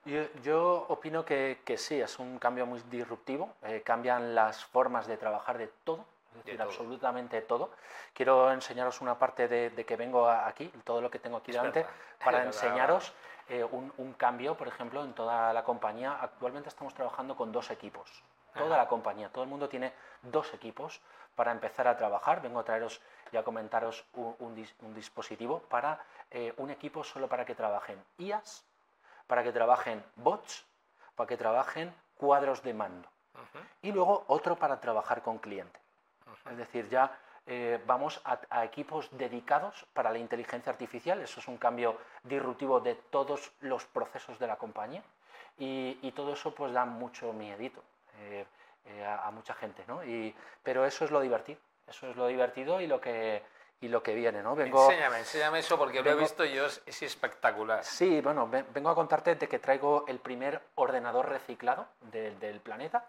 Yo, 0.04 0.24
yo 0.42 0.86
opino 0.90 1.24
que, 1.24 1.62
que 1.64 1.78
sí, 1.78 2.02
es 2.02 2.20
un 2.20 2.40
cambio 2.40 2.66
muy 2.66 2.82
disruptivo, 2.90 3.54
eh, 3.64 3.82
cambian 3.86 4.34
las 4.34 4.66
formas 4.66 5.06
de 5.08 5.16
trabajar 5.16 5.58
de 5.60 5.68
todo, 5.84 6.04
es 6.32 6.38
decir, 6.46 6.58
todo. 6.58 6.68
absolutamente 6.68 7.42
todo. 7.42 7.72
Quiero 8.14 8.52
enseñaros 8.52 9.00
una 9.02 9.18
parte 9.20 9.48
de, 9.48 9.70
de 9.70 9.86
que 9.86 9.96
vengo 9.96 10.28
a- 10.28 10.48
aquí, 10.48 10.68
todo 10.84 11.02
lo 11.02 11.12
que 11.12 11.20
tengo 11.20 11.38
aquí 11.38 11.52
Es 11.52 11.58
delante, 11.58 11.84
verdad, 11.84 11.96
para 12.24 12.40
es 12.40 12.46
enseñaros 12.48 13.14
eh, 13.48 13.64
un, 13.64 13.94
un 13.98 14.14
cambio, 14.14 14.56
por 14.58 14.68
ejemplo, 14.68 15.04
en 15.04 15.14
toda 15.14 15.54
la 15.54 15.64
compañía. 15.64 16.18
Actualmente 16.20 16.70
estamos 16.70 16.94
trabajando 16.96 17.36
con 17.36 17.52
dos 17.52 17.70
equipos, 17.70 18.24
toda 18.56 18.70
Ajá. 18.76 18.78
la 18.78 18.88
compañía, 18.90 19.30
todo 19.30 19.44
el 19.44 19.50
mundo 19.52 19.70
tiene 19.70 19.94
dos 20.24 20.52
equipos 20.56 21.00
para 21.36 21.52
empezar 21.52 21.88
a 21.88 21.96
trabajar. 21.96 22.42
Vengo 22.42 22.60
a 22.60 22.64
traeros 22.64 23.02
y 23.32 23.38
a 23.38 23.44
comentaros 23.44 24.06
un, 24.14 24.36
un 24.40 24.56
dis- 24.56 24.74
un 24.82 24.94
dispositivo 24.94 25.60
para 25.60 26.00
eh, 26.30 26.54
un 26.58 26.70
equipo 26.70 27.04
solo 27.04 27.28
para 27.28 27.46
que 27.46 27.56
trabajen 27.56 28.04
IAS, 28.18 28.64
para 29.28 29.44
que 29.44 29.52
trabajen 29.52 30.04
bots, 30.16 30.66
para 31.16 31.28
que 31.28 31.38
trabajen 31.38 31.94
cuadros 32.16 32.62
de 32.64 32.74
mando. 32.74 33.08
Y 33.82 33.92
luego 33.92 34.24
otro 34.28 34.56
para 34.56 34.80
trabajar 34.80 35.22
con 35.22 35.40
cliente. 35.40 35.80
Es 36.52 36.58
decir, 36.58 36.88
ya 36.90 37.18
eh, 37.48 37.82
vamos 37.88 38.22
a, 38.24 38.40
a 38.50 38.64
equipos 38.66 39.10
dedicados 39.12 39.86
para 39.94 40.12
la 40.12 40.20
inteligencia 40.20 40.72
artificial. 40.72 41.20
Eso 41.22 41.40
es 41.40 41.48
un 41.48 41.58
cambio 41.58 41.98
disruptivo 42.24 42.80
de 42.80 42.96
todos 42.96 43.52
los 43.62 43.86
procesos 43.86 44.38
de 44.38 44.48
la 44.48 44.58
compañía. 44.58 45.04
Y, 45.58 45.98
y 46.02 46.12
todo 46.12 46.34
eso 46.34 46.54
pues 46.54 46.72
da 46.74 46.86
mucho 46.86 47.34
miedito 47.34 47.82
eh, 48.20 48.46
eh, 48.86 49.04
a, 49.06 49.28
a 49.28 49.32
mucha 49.32 49.54
gente. 49.56 49.84
¿no? 49.88 50.04
Y, 50.04 50.36
pero 50.64 50.86
eso 50.86 51.06
es 51.06 51.12
lo 51.12 51.20
divertido. 51.22 51.60
Eso 51.92 52.10
es 52.10 52.16
lo 52.16 52.28
divertido 52.28 52.80
y 52.80 52.88
lo 52.88 53.00
que, 53.02 53.44
y 53.82 53.90
lo 53.90 54.02
que 54.02 54.16
viene. 54.16 54.42
¿no? 54.42 54.56
Vengo, 54.56 54.90
Enséñame, 54.90 55.20
enséñame 55.20 55.60
eso 55.60 55.78
porque 55.78 56.02
lo 56.02 56.10
he 56.10 56.14
vengo- 56.14 56.22
visto 56.22 56.46
yo, 56.46 56.66
es, 56.66 56.82
es 56.86 57.02
espectacular. 57.04 57.84
Sí, 57.84 58.22
bueno, 58.22 58.48
ve- 58.48 58.64
vengo 58.74 58.90
a 58.90 58.96
contarte 58.96 59.36
de 59.36 59.48
que 59.50 59.60
traigo 59.60 60.06
el 60.08 60.20
primer 60.20 60.62
ordenador 60.76 61.28
reciclado 61.28 61.86
de- 62.12 62.34
del 62.38 62.62
planeta. 62.62 63.06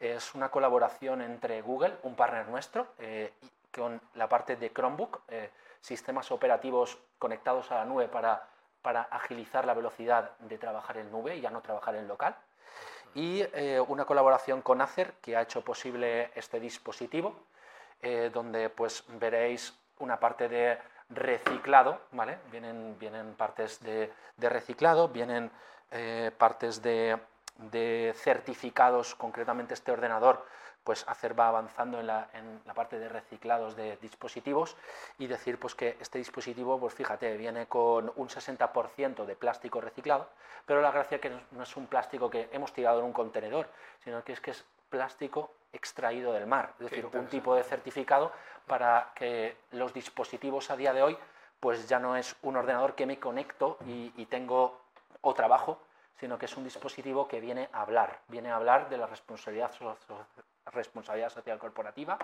Es 0.00 0.34
una 0.34 0.50
colaboración 0.50 1.22
entre 1.22 1.62
Google, 1.62 1.94
un 2.02 2.16
partner 2.16 2.48
nuestro, 2.48 2.88
eh, 2.98 3.32
con 3.72 4.00
la 4.14 4.28
parte 4.28 4.56
de 4.56 4.72
Chromebook, 4.72 5.20
eh, 5.28 5.50
sistemas 5.80 6.30
operativos 6.32 6.98
conectados 7.20 7.70
a 7.70 7.76
la 7.76 7.84
nube 7.84 8.08
para, 8.08 8.48
para 8.82 9.02
agilizar 9.02 9.64
la 9.64 9.74
velocidad 9.74 10.32
de 10.40 10.58
trabajar 10.58 10.96
en 10.98 11.10
nube 11.12 11.36
y 11.36 11.40
ya 11.40 11.50
no 11.50 11.60
trabajar 11.62 11.94
en 11.94 12.08
local. 12.08 12.34
Y 13.14 13.42
eh, 13.52 13.80
una 13.86 14.04
colaboración 14.04 14.60
con 14.60 14.80
Acer 14.80 15.12
que 15.22 15.36
ha 15.36 15.42
hecho 15.42 15.62
posible 15.62 16.32
este 16.34 16.58
dispositivo, 16.58 17.36
eh, 18.02 18.30
donde 18.32 18.70
pues 18.70 19.04
veréis 19.08 19.74
una 19.98 20.18
parte 20.18 20.48
de 20.48 20.78
reciclado, 21.10 22.00
¿vale? 22.12 22.38
Vienen, 22.50 22.98
vienen 22.98 23.34
partes 23.34 23.80
de, 23.80 24.12
reciclado, 24.38 25.08
vienen 25.08 25.50
eh, 25.90 26.30
partes 26.36 26.82
de, 26.82 27.18
certificados, 28.16 29.14
concretamente 29.14 29.74
este 29.74 29.92
ordenador, 29.92 30.44
pues 30.82 31.04
Acer 31.08 31.38
va 31.38 31.48
avanzando 31.48 31.98
en 31.98 32.06
la, 32.06 32.28
en 32.34 32.60
la 32.66 32.74
parte 32.74 32.98
de 32.98 33.08
reciclados 33.08 33.74
de 33.74 33.96
dispositivos 34.02 34.76
y 35.18 35.26
decir 35.26 35.58
pues 35.58 35.74
que 35.74 35.96
este 35.98 36.18
dispositivo, 36.18 36.78
pues 36.78 36.92
fíjate, 36.92 37.36
viene 37.38 37.66
con 37.66 38.12
un 38.16 38.28
60% 38.28 39.24
de 39.24 39.36
plástico 39.36 39.80
reciclado, 39.80 40.28
pero 40.66 40.82
la 40.82 40.90
gracia 40.90 41.20
que 41.20 41.30
no 41.52 41.62
es 41.62 41.76
un 41.76 41.86
plástico 41.86 42.28
que 42.28 42.50
hemos 42.52 42.72
tirado 42.74 42.98
en 42.98 43.06
un 43.06 43.12
contenedor, 43.14 43.68
sino 44.02 44.22
que 44.22 44.34
es 44.34 44.40
que 44.40 44.50
es 44.50 44.64
plástico 44.90 45.52
extraído 45.74 46.32
del 46.32 46.46
mar, 46.46 46.72
es 46.78 46.90
decir, 46.90 47.06
un 47.12 47.26
tipo 47.26 47.54
de 47.54 47.62
certificado 47.62 48.32
para 48.66 49.12
que 49.14 49.56
los 49.72 49.92
dispositivos 49.92 50.70
a 50.70 50.76
día 50.76 50.92
de 50.92 51.02
hoy, 51.02 51.18
pues 51.60 51.88
ya 51.88 51.98
no 51.98 52.16
es 52.16 52.36
un 52.42 52.56
ordenador 52.56 52.94
que 52.94 53.06
me 53.06 53.18
conecto 53.18 53.78
y, 53.86 54.12
y 54.16 54.26
tengo 54.26 54.80
o 55.20 55.34
trabajo, 55.34 55.80
sino 56.18 56.38
que 56.38 56.46
es 56.46 56.56
un 56.56 56.64
dispositivo 56.64 57.26
que 57.26 57.40
viene 57.40 57.68
a 57.72 57.82
hablar, 57.82 58.20
viene 58.28 58.50
a 58.50 58.56
hablar 58.56 58.88
de 58.88 58.98
la 58.98 59.06
responsabilidad, 59.06 59.72
responsabilidad 60.66 61.28
social 61.28 61.58
corporativa 61.58 62.18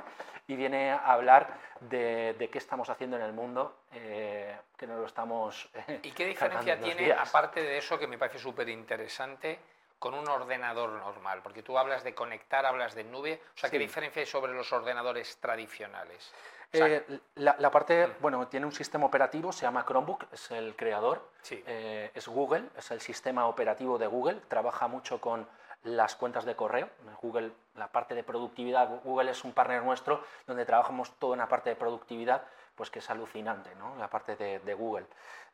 y 0.46 0.56
viene 0.56 0.92
a 0.92 1.12
hablar 1.12 1.54
de, 1.80 2.48
qué 2.50 2.58
estamos 2.58 2.88
haciendo 2.88 3.16
en 3.16 3.22
el 3.22 3.32
mundo, 3.32 3.80
eh, 3.92 4.56
que 4.76 4.86
no 4.86 4.96
lo 4.96 5.06
estamos... 5.06 5.68
Eh, 5.74 6.00
¿Y 6.02 6.12
qué 6.12 6.26
diferencia 6.34 6.78
tiene, 6.80 7.12
aparte 7.12 7.62
de 7.62 7.78
eso 7.78 7.98
que 7.98 8.06
me 8.06 8.16
parece 8.16 8.38
súper 8.38 8.68
interesante, 8.68 9.58
con 10.00 10.14
un 10.14 10.28
ordenador 10.28 10.90
normal? 10.90 11.40
Porque 11.44 11.62
tú 11.62 11.78
hablas 11.78 12.02
de 12.02 12.12
conectar, 12.12 12.66
hablas 12.66 12.96
de 12.96 13.04
nube, 13.04 13.40
o 13.54 13.58
sea, 13.58 13.70
¿qué 13.70 13.78
diferencia 13.78 14.18
hay 14.18 14.26
sobre 14.26 14.52
los 14.52 14.72
ordenadores 14.72 15.36
tradicionales? 15.36 16.32
Eh, 16.72 17.04
la, 17.36 17.70
parte, 17.70 18.06
mm. 18.06 18.10
bueno, 18.20 18.48
tiene 18.48 18.66
un 18.66 18.72
sistema 18.72 19.06
operativo, 19.06 19.52
se 19.52 19.62
llama 19.62 19.84
Chromebook, 19.84 20.26
es 20.32 20.50
el 20.50 20.74
creador, 20.74 21.28
es 21.48 22.28
Google, 22.28 22.64
es 22.76 22.90
el 22.90 23.00
sistema 23.00 23.46
operativo 23.46 23.98
de 23.98 24.08
Google, 24.08 24.40
trabaja 24.48 24.88
mucho 24.88 25.20
con 25.20 25.46
las 25.84 26.14
cuentas 26.16 26.44
de 26.44 26.54
correo. 26.54 26.88
Google, 27.22 27.52
la 27.74 27.88
parte 27.88 28.14
de 28.14 28.22
productividad, 28.22 28.88
Google 29.04 29.30
es 29.30 29.44
un 29.44 29.52
partner 29.52 29.82
nuestro 29.82 30.22
donde 30.46 30.64
trabajamos 30.64 31.12
toda 31.18 31.34
una 31.34 31.48
parte 31.48 31.70
de 31.70 31.76
productividad, 31.76 32.44
pues 32.80 32.88
que 32.88 33.00
es 33.00 33.10
alucinante, 33.10 33.74
¿no? 33.74 33.94
la 33.96 34.08
parte 34.08 34.36
de, 34.36 34.72
Google 34.72 35.04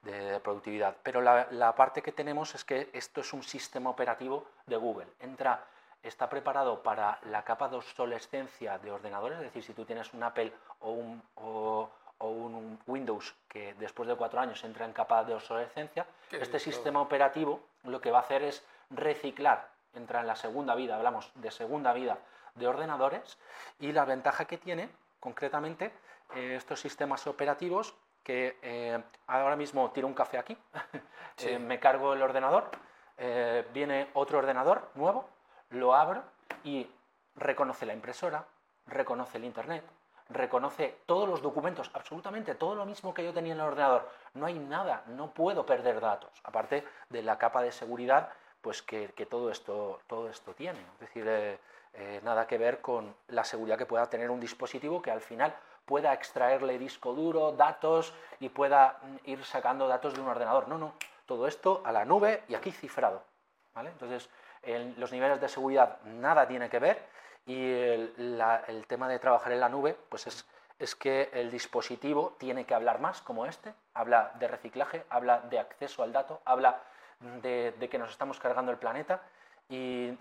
de, 0.03 0.39
productividad. 0.39 0.95
Pero 1.03 1.21
la, 1.21 1.75
parte 1.75 2.01
que 2.01 2.13
tenemos 2.13 2.55
es 2.55 2.65
que 2.65 2.89
esto 2.93 3.21
es 3.21 3.33
un 3.33 3.43
sistema 3.43 3.91
operativo 3.91 4.47
de 4.65 4.77
Google. 4.77 5.09
Entra, 5.19 5.65
está 6.05 6.29
preparado 6.29 6.85
para 6.85 7.19
la 7.25 7.43
capa 7.43 7.69
de 7.69 7.79
obsolescencia 7.79 8.79
de 8.79 8.93
ordenadores, 8.93 9.39
es 9.39 9.45
decir, 9.47 9.65
si 9.65 9.73
tú 9.73 9.85
tienes 9.85 10.15
un 10.15 10.23
Apple 10.23 10.53
o 10.79 10.93
un, 10.93 11.21
o, 11.35 11.91
un 12.21 12.79
Windows 12.87 13.35
que 13.49 13.75
después 13.75 14.09
de 14.09 14.15
cuatro 14.15 14.39
años 14.39 14.63
entra 14.63 14.85
en 14.85 14.93
capa 14.93 15.25
de 15.25 15.35
obsolescencia, 15.35 16.07
este 16.31 16.61
sistema 16.61 17.01
operativo 17.01 17.59
lo 17.83 18.01
que 18.01 18.13
va 18.13 18.19
a 18.19 18.23
hacer 18.23 18.45
es 18.45 18.65
reciclar 18.91 19.69
entra 19.95 20.21
en 20.21 20.29
la 20.29 20.37
segunda 20.37 20.77
vida, 20.77 20.95
hablamos 20.95 21.33
de 21.35 21.51
segunda 21.51 21.93
vida 21.93 22.19
de 22.55 22.69
ordenadores, 22.69 23.37
y 23.81 23.91
la 23.91 24.05
ventaja 24.05 24.45
que 24.45 24.59
tiene, 24.59 24.91
concretamente, 25.19 25.91
eh, 26.35 26.55
estos 26.57 26.81
sistemas 26.81 27.27
operativos, 27.27 27.95
que 28.23 28.59
eh, 28.63 29.03
ahora 29.27 29.57
mismo 29.57 29.91
tiro 29.93 30.07
un 30.07 30.15
café 30.15 30.39
aquí, 30.39 30.57
eh, 31.39 31.59
me 31.59 31.79
cargo 31.79 32.13
el 32.15 32.23
ordenador, 32.23 32.71
viene 33.73 34.11
otro 34.13 34.39
ordenador 34.39 34.91
nuevo, 34.95 35.27
lo 35.71 35.95
abro 35.95 36.23
y 36.65 36.87
reconoce 37.35 37.87
la 37.87 37.95
impresora, 37.95 38.45
reconoce 38.87 39.39
el 39.39 39.45
Internet, 39.45 39.85
reconoce 40.29 40.99
todos 41.07 41.29
los 41.29 41.41
documentos, 41.41 41.91
absolutamente 41.95 42.55
todo 42.55 42.75
lo 42.75 42.85
mismo 42.85 43.15
que 43.15 43.25
yo 43.25 43.33
tenía 43.33 43.55
en 43.55 43.61
el 43.61 43.67
ordenador. 43.67 44.09
No 44.35 44.45
hay 44.47 44.59
nada, 44.59 45.05
no 45.07 45.31
puedo 45.31 45.65
perder 45.65 46.01
datos, 46.01 46.31
aparte 46.45 46.85
de 47.09 47.23
la 47.23 47.39
capa 47.39 47.63
de 47.63 47.73
seguridad 47.73 48.31
pues 48.67 48.83
que, 48.83 49.09
todo, 49.31 49.53
esto, 49.53 50.01
todo 50.09 50.29
esto 50.29 50.53
tiene. 50.53 50.81
Es 50.95 50.99
decir, 50.99 51.25
eh, 51.25 51.61
eh, 51.93 52.21
nada 52.25 52.49
que 52.49 52.59
ver 52.59 52.81
con 52.81 53.15
la 53.29 53.45
seguridad 53.45 53.79
que 53.79 53.87
pueda 53.87 54.11
tener 54.11 54.29
un 54.29 54.41
dispositivo 54.41 55.01
que 55.01 55.13
al 55.13 55.21
final 55.21 55.55
pueda 55.87 56.13
extraerle 56.13 56.79
disco 56.79 57.15
duro, 57.15 57.53
datos 57.53 58.13
y 58.41 58.51
pueda 58.51 58.99
mm, 59.03 59.31
ir 59.31 59.45
sacando 59.45 59.89
datos 59.89 60.15
de 60.15 60.21
un 60.21 60.29
ordenador. 60.29 60.69
No, 60.69 60.77
no, 60.77 60.95
todo 61.25 61.47
esto 61.47 61.81
a 61.85 61.93
la 61.93 62.05
nube 62.05 62.43
y 62.49 62.55
aquí 62.55 62.71
cifrado. 62.71 63.23
¿vale? 63.75 63.91
Entonces, 63.91 64.29
en 64.63 64.95
los 64.99 65.13
niveles 65.13 65.41
de 65.41 65.49
seguridad 65.49 66.03
nada 66.03 66.47
tiene 66.47 66.69
que 66.69 66.79
ver 66.79 67.03
y 67.47 67.73
el, 67.73 68.85
tema 68.89 69.09
de 69.09 69.19
trabajar 69.19 69.53
en 69.53 69.61
la 69.61 69.69
nube, 69.69 69.97
pues 70.09 70.27
es, 70.27 70.45
es 70.79 70.95
que 70.95 71.31
el 71.33 71.51
dispositivo 71.51 72.35
tiene 72.39 72.65
que 72.65 72.75
hablar 72.75 73.01
más 73.01 73.23
como 73.23 73.47
este, 73.47 73.73
habla 73.95 74.33
de 74.39 74.49
reciclaje, 74.49 75.05
habla 75.09 75.41
de 75.41 75.61
acceso 75.61 76.03
al 76.03 76.13
dato, 76.13 76.41
habla 76.45 76.83
de, 77.21 77.89
que 77.91 77.99
nos 77.99 78.11
estamos 78.11 78.39
cargando 78.39 78.73
el 78.73 78.79
planeta 78.79 79.23
y, 79.69 80.17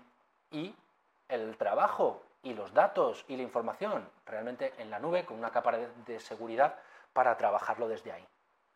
el 1.28 1.56
trabajo 1.56 2.22
y 2.42 2.54
los 2.54 2.72
datos 2.72 3.24
y 3.28 3.36
la 3.36 3.42
información 3.42 4.08
realmente 4.24 4.72
en 4.78 4.90
la 4.90 4.98
nube 4.98 5.24
con 5.24 5.38
una 5.38 5.50
capa 5.50 5.72
de, 6.06 6.20
seguridad 6.20 6.78
para 7.12 7.36
trabajarlo 7.36 7.88
desde 7.88 8.12
ahí. 8.12 8.26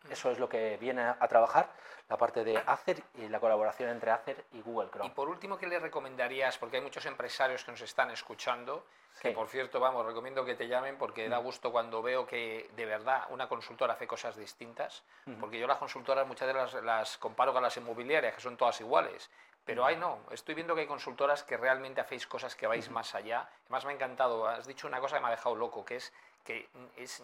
Eso 0.08 0.30
es 0.30 0.38
lo 0.38 0.48
que 0.48 0.78
viene 0.78 1.02
a 1.02 1.28
trabajar 1.28 1.68
la 2.10 2.16
parte 2.16 2.42
de 2.42 2.58
Acer 2.66 3.02
y 3.14 3.28
la 3.28 3.38
colaboración 3.38 3.88
entre 3.88 4.10
Acer 4.10 4.44
y 4.52 4.60
Google 4.62 4.90
Chrome. 4.90 5.06
Y 5.06 5.10
por 5.10 5.28
último, 5.28 5.56
¿qué 5.56 5.68
le 5.68 5.78
recomendarías? 5.78 6.58
Porque 6.58 6.78
hay 6.78 6.82
muchos 6.82 7.06
empresarios 7.06 7.64
que 7.64 7.70
nos 7.70 7.80
están 7.82 8.10
escuchando, 8.10 8.84
que 9.22 9.30
por 9.30 9.48
cierto, 9.48 9.78
vamos, 9.78 10.04
recomiendo 10.04 10.44
que 10.44 10.56
te 10.56 10.66
llamen 10.66 10.98
porque 10.98 11.28
da 11.28 11.40
mm. 11.40 11.44
gusto 11.44 11.70
cuando 11.70 12.02
veo 12.02 12.26
que 12.26 12.68
de 12.74 12.84
verdad 12.84 13.28
una 13.30 13.48
consultora 13.48 13.94
hace 13.94 14.08
cosas 14.08 14.36
distintas, 14.36 15.04
porque 15.38 15.60
yo 15.60 15.68
las 15.68 15.78
consultoras 15.78 16.26
muchas 16.26 16.48
de 16.48 16.54
las, 16.54 16.74
las 16.82 17.16
comparo 17.16 17.52
con 17.52 17.62
las 17.62 17.76
inmobiliarias, 17.76 18.34
que 18.34 18.40
son 18.40 18.56
todas 18.56 18.80
iguales. 18.80 19.30
Pero 19.70 19.84
hay 19.84 19.96
no, 19.96 20.18
estoy 20.32 20.56
viendo 20.56 20.74
que 20.74 20.80
hay 20.80 20.86
consultoras 20.88 21.44
que 21.44 21.56
realmente 21.56 22.00
hacéis 22.00 22.26
cosas 22.26 22.56
que 22.56 22.66
vais 22.66 22.90
más 22.90 23.14
allá. 23.14 23.48
Además 23.66 23.84
me 23.84 23.92
ha 23.92 23.94
encantado, 23.94 24.48
has 24.48 24.66
dicho 24.66 24.88
una 24.88 24.98
cosa 24.98 25.14
que 25.16 25.20
me 25.20 25.28
ha 25.28 25.30
dejado 25.30 25.54
loco, 25.54 25.84
que 25.84 25.94
es 25.94 26.12
que 26.42 26.68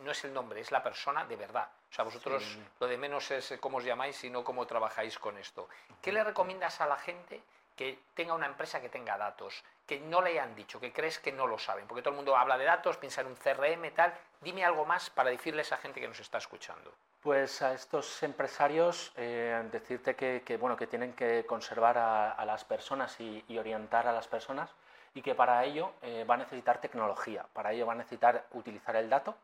no 0.05 0.12
es 0.12 0.25
el 0.25 0.33
nombre, 0.33 0.61
es 0.61 0.71
la 0.71 0.81
persona 0.81 1.25
de 1.25 1.35
verdad. 1.35 1.69
O 1.91 1.93
sea, 1.93 2.05
vosotros 2.05 2.57
lo 2.79 2.87
de 2.87 2.97
menos 2.99 3.33
es 3.33 3.55
cómo 3.59 3.79
os 3.79 3.85
llamáis, 3.85 4.15
sino 4.15 4.45
cómo 4.45 4.65
trabajáis 4.65 5.19
con 5.19 5.37
esto. 5.38 5.69
¿Qué 6.00 6.12
le 6.12 6.23
recomiendas 6.23 6.81
a 6.81 6.87
la 6.87 6.97
gente 6.99 7.43
que 7.75 7.99
tenga 8.15 8.35
una 8.35 8.47
empresa 8.47 8.81
que 8.81 8.91
tenga 8.91 9.19
datos, 9.19 9.65
que 9.85 9.99
no 9.99 10.23
le 10.23 10.31
hayan 10.31 10.55
dicho, 10.55 10.79
que 10.79 10.93
crees 10.93 11.19
que 11.19 11.33
no 11.33 11.49
lo 11.49 11.59
saben? 11.59 11.88
Porque 11.88 12.03
todo 12.03 12.11
el 12.11 12.17
mundo 12.17 12.37
habla 12.37 12.57
de 12.57 12.65
datos, 12.65 12.97
piensa 12.97 13.23
en 13.23 13.26
un 13.26 13.35
CRM, 13.35 13.91
tal. 13.93 14.15
Dime 14.41 14.65
algo 14.65 14.85
más 14.85 15.11
para 15.11 15.31
decirle 15.31 15.62
a 15.62 15.62
esa 15.62 15.79
gente 15.79 16.00
que 16.00 16.07
nos 16.07 16.21
está 16.21 16.38
escuchando. 16.38 16.95
Pues 17.26 17.61
a 17.61 17.75
estos 17.75 18.23
empresarios 18.23 19.11
eh, 19.16 19.61
decirte 19.73 20.14
que, 20.14 20.56
bueno, 20.61 20.76
que 20.76 20.87
tienen 20.87 21.12
que 21.12 21.45
conservar 21.45 21.99
a, 21.99 22.45
las 22.45 22.64
personas 22.64 23.18
y, 23.18 23.59
orientar 23.59 24.06
a 24.06 24.12
las 24.12 24.28
personas 24.28 24.71
y 25.12 25.23
que 25.23 25.35
para 25.35 25.64
ello 25.64 25.90
eh, 26.02 26.23
va 26.23 26.35
a 26.37 26.38
necesitar 26.38 26.80
tecnología, 26.80 27.45
para 27.52 27.73
ello 27.73 27.85
va 27.85 27.95
a 27.95 27.97
necesitar 27.97 28.47
utilizar 28.52 28.95
el 28.95 29.11
dato. 29.11 29.35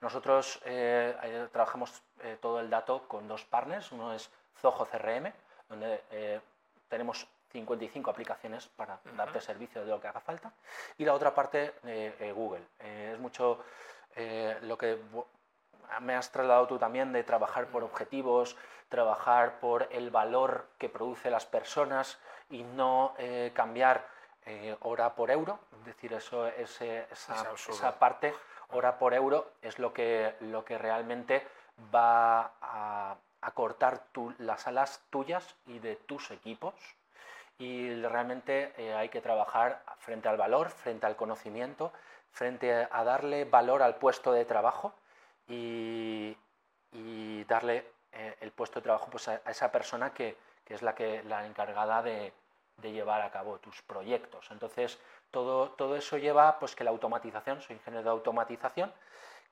Nosotros 0.00 0.60
eh, 0.64 1.16
eh, 1.20 1.48
trabajamos 1.50 2.00
todo 2.40 2.60
el 2.60 2.70
dato 2.70 3.08
con 3.08 3.26
dos 3.26 3.44
partners, 3.44 3.90
uno 3.90 4.14
es 4.14 4.30
Zoho 4.60 4.86
CRM, 4.86 5.32
donde 5.68 6.40
tenemos 6.88 7.26
55 7.50 8.08
aplicaciones 8.08 8.68
para 8.68 9.00
darte 9.16 9.40
servicio 9.40 9.84
de 9.84 9.88
lo 9.90 10.00
que 10.00 10.06
haga 10.06 10.20
falta, 10.20 10.52
y 10.96 11.04
la 11.04 11.14
otra 11.14 11.34
parte 11.34 11.72
Google. 12.36 12.62
es 12.78 13.18
mucho 13.18 13.64
lo 14.60 14.78
que 14.78 15.00
me 16.00 16.14
has 16.14 16.30
trasladado 16.30 16.66
tú 16.66 16.78
también 16.78 17.12
de 17.12 17.24
trabajar 17.24 17.66
por 17.66 17.84
objetivos, 17.84 18.56
trabajar 18.88 19.60
por 19.60 19.88
el 19.90 20.10
valor 20.10 20.66
que 20.78 20.88
produce 20.88 21.30
las 21.30 21.46
personas 21.46 22.18
y 22.50 22.62
no 22.62 23.14
cambiar 23.54 24.04
eh, 24.44 24.76
hora 24.80 25.14
por 25.14 25.30
euro, 25.30 25.60
es 25.78 25.84
decir, 25.84 26.12
eso, 26.14 26.48
ese, 26.48 27.06
esa, 27.12 27.96
parte 28.00 28.34
hora 28.70 28.98
por 28.98 29.14
euro 29.14 29.52
es 29.62 29.78
lo 29.78 29.92
que, 29.92 30.34
lo 30.40 30.64
que 30.64 30.78
realmente 30.78 31.46
va 31.94 32.50
a, 32.60 33.16
cortar 33.54 34.02
las 34.38 34.66
alas 34.66 35.00
tuyas 35.10 35.54
y 35.66 35.78
de 35.78 35.94
tus 35.94 36.32
equipos. 36.32 36.74
Y 37.58 37.94
realmente 38.02 38.72
eh, 38.76 38.94
hay 38.94 39.10
que 39.10 39.20
trabajar 39.20 39.82
frente 39.98 40.28
al 40.28 40.36
valor, 40.36 40.70
frente 40.70 41.06
al 41.06 41.14
conocimiento, 41.14 41.92
frente 42.32 42.88
a 42.90 43.04
darle 43.04 43.44
valor 43.44 43.82
al 43.82 43.96
puesto 43.96 44.32
de 44.32 44.44
trabajo 44.44 44.92
y, 45.48 46.36
darle 47.48 47.84
eh, 48.12 48.36
el 48.40 48.50
puesto 48.52 48.80
de 48.80 48.84
trabajo 48.84 49.08
pues, 49.10 49.28
a, 49.28 49.42
esa 49.46 49.70
persona 49.70 50.14
que, 50.14 50.38
que, 50.64 50.74
es 50.74 50.82
la, 50.82 50.94
que, 50.94 51.22
la 51.24 51.46
encargada 51.46 52.02
de, 52.02 52.32
de 52.76 52.92
llevar 52.92 53.22
a 53.22 53.30
cabo 53.30 53.58
tus 53.58 53.82
proyectos. 53.82 54.50
Entonces, 54.50 54.98
todo, 55.30 55.70
todo 55.70 55.96
eso 55.96 56.16
lleva 56.18 56.58
pues, 56.58 56.74
que 56.74 56.84
la 56.84 56.90
automatización, 56.90 57.60
soy 57.60 57.76
ingeniero 57.76 58.04
de 58.04 58.10
automatización, 58.10 58.92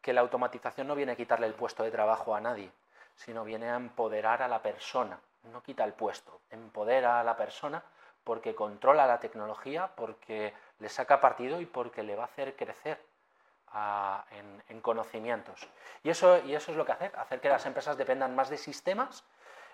que 0.01 0.13
la 0.13 0.21
automatización 0.21 0.87
no 0.87 0.95
viene 0.95 1.13
a 1.13 1.17
quitarle 1.17 1.47
el 1.47 1.55
puesto 1.55 1.83
de 1.83 1.91
trabajo 1.91 2.35
a 2.35 2.41
nadie, 2.41 2.71
sino 3.15 3.45
viene 3.45 3.71
a 3.71 3.77
empoderar 3.77 4.43
a 4.43 4.49
la 4.49 4.63
persona, 4.63 5.21
no 5.53 5.63
quita 5.63 5.85
el 5.85 5.93
puesto, 5.93 6.41
empodera 6.51 7.21
a 7.21 7.25
la 7.25 7.37
persona 7.37 7.83
porque 8.25 8.55
controla 8.55 9.07
la 9.07 9.21
tecnología, 9.21 9.91
porque 9.95 10.55
le 10.79 10.89
saca 10.89 11.21
partido 11.21 11.61
y 11.61 11.67
porque 11.67 12.03
le 12.03 12.17
va 12.17 12.25
a 12.25 12.27
hacer 12.27 12.55
crecer 12.57 13.01
en, 14.69 14.81
conocimientos. 14.81 15.69
Y 16.03 16.11
eso, 16.11 16.39
y 16.45 16.55
eso 16.55 16.73
es 16.73 16.77
lo 16.77 16.85
que 16.85 16.93
hace, 16.93 17.13
hacer 17.15 17.41
que 17.41 17.49
las 17.49 17.67
empresas 17.67 17.97
dependan 17.97 18.35
más 18.35 18.49
de 18.49 18.57
sistemas 18.57 19.25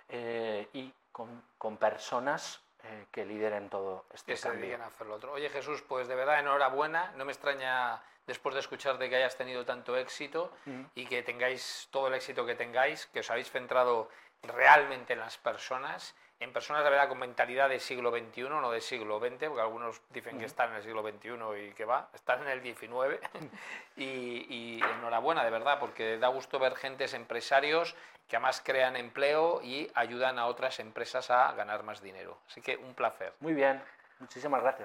eh, 0.08 0.68
y 0.72 0.92
con, 1.12 1.42
con 1.58 1.76
personas 1.76 2.60
eh, 2.82 3.06
que 3.10 3.24
lideren 3.24 3.68
todo 3.68 4.04
este 4.12 4.34
que 4.34 4.40
cambio. 4.40 4.84
hacer 4.84 5.06
lo 5.06 5.14
otro. 5.14 5.32
Oye 5.32 5.48
Jesús, 5.48 5.82
pues 5.82 6.08
de 6.08 6.14
verdad 6.14 6.40
enhorabuena. 6.40 7.12
No 7.16 7.24
me 7.24 7.32
extraña 7.32 8.02
después 8.26 8.54
de 8.54 8.60
escuchar 8.60 8.98
de 8.98 9.08
que 9.08 9.16
hayas 9.16 9.36
tenido 9.36 9.64
tanto 9.64 9.96
éxito 9.96 10.52
y 10.94 11.06
que 11.06 11.22
tengáis 11.22 11.88
todo 11.90 12.08
el 12.08 12.14
éxito 12.14 12.44
que 12.44 12.54
tengáis, 12.54 13.06
que 13.06 13.20
os 13.20 13.30
habéis 13.30 13.50
centrado 13.50 14.08
realmente 14.42 15.14
en 15.14 15.20
las 15.20 15.38
personas 15.38 16.14
en 16.38 16.52
personas 16.52 16.84
de 16.84 16.90
verdad 16.90 17.08
con 17.08 17.18
mentalidad 17.18 17.68
del 17.68 17.80
siglo 17.80 18.10
XXI, 18.10 18.42
no 18.42 18.70
del 18.70 18.82
siglo 18.82 19.18
XX, 19.18 19.46
porque 19.46 19.60
algunos 19.60 20.02
dicen 20.10 20.38
que 20.38 20.44
están 20.44 20.70
en 20.70 20.76
el 20.76 20.82
siglo 20.82 21.02
XXI 21.02 21.68
y 21.68 21.72
que 21.72 21.84
va, 21.84 22.08
están 22.14 22.42
en 22.42 22.48
el 22.48 22.62
XIX. 22.62 23.18
y, 23.96 24.46
y 24.48 24.80
enhorabuena, 24.98 25.44
de 25.44 25.50
verdad, 25.50 25.78
porque 25.78 26.18
da 26.18 26.28
gusto 26.28 26.58
ver 26.58 26.76
gentes 26.76 27.14
empresarios 27.14 27.96
que 28.28 28.36
además 28.36 28.60
crean 28.64 28.96
empleo 28.96 29.60
y 29.62 29.90
ayudan 29.94 30.38
a 30.38 30.46
otras 30.46 30.80
empresas 30.80 31.30
a 31.30 31.52
ganar 31.52 31.82
más 31.84 32.02
dinero. 32.02 32.38
Así 32.48 32.60
que 32.60 32.76
un 32.76 32.94
placer. 32.94 33.32
Muy 33.40 33.54
bien, 33.54 33.82
muchísimas 34.18 34.62
gracias. 34.62 34.84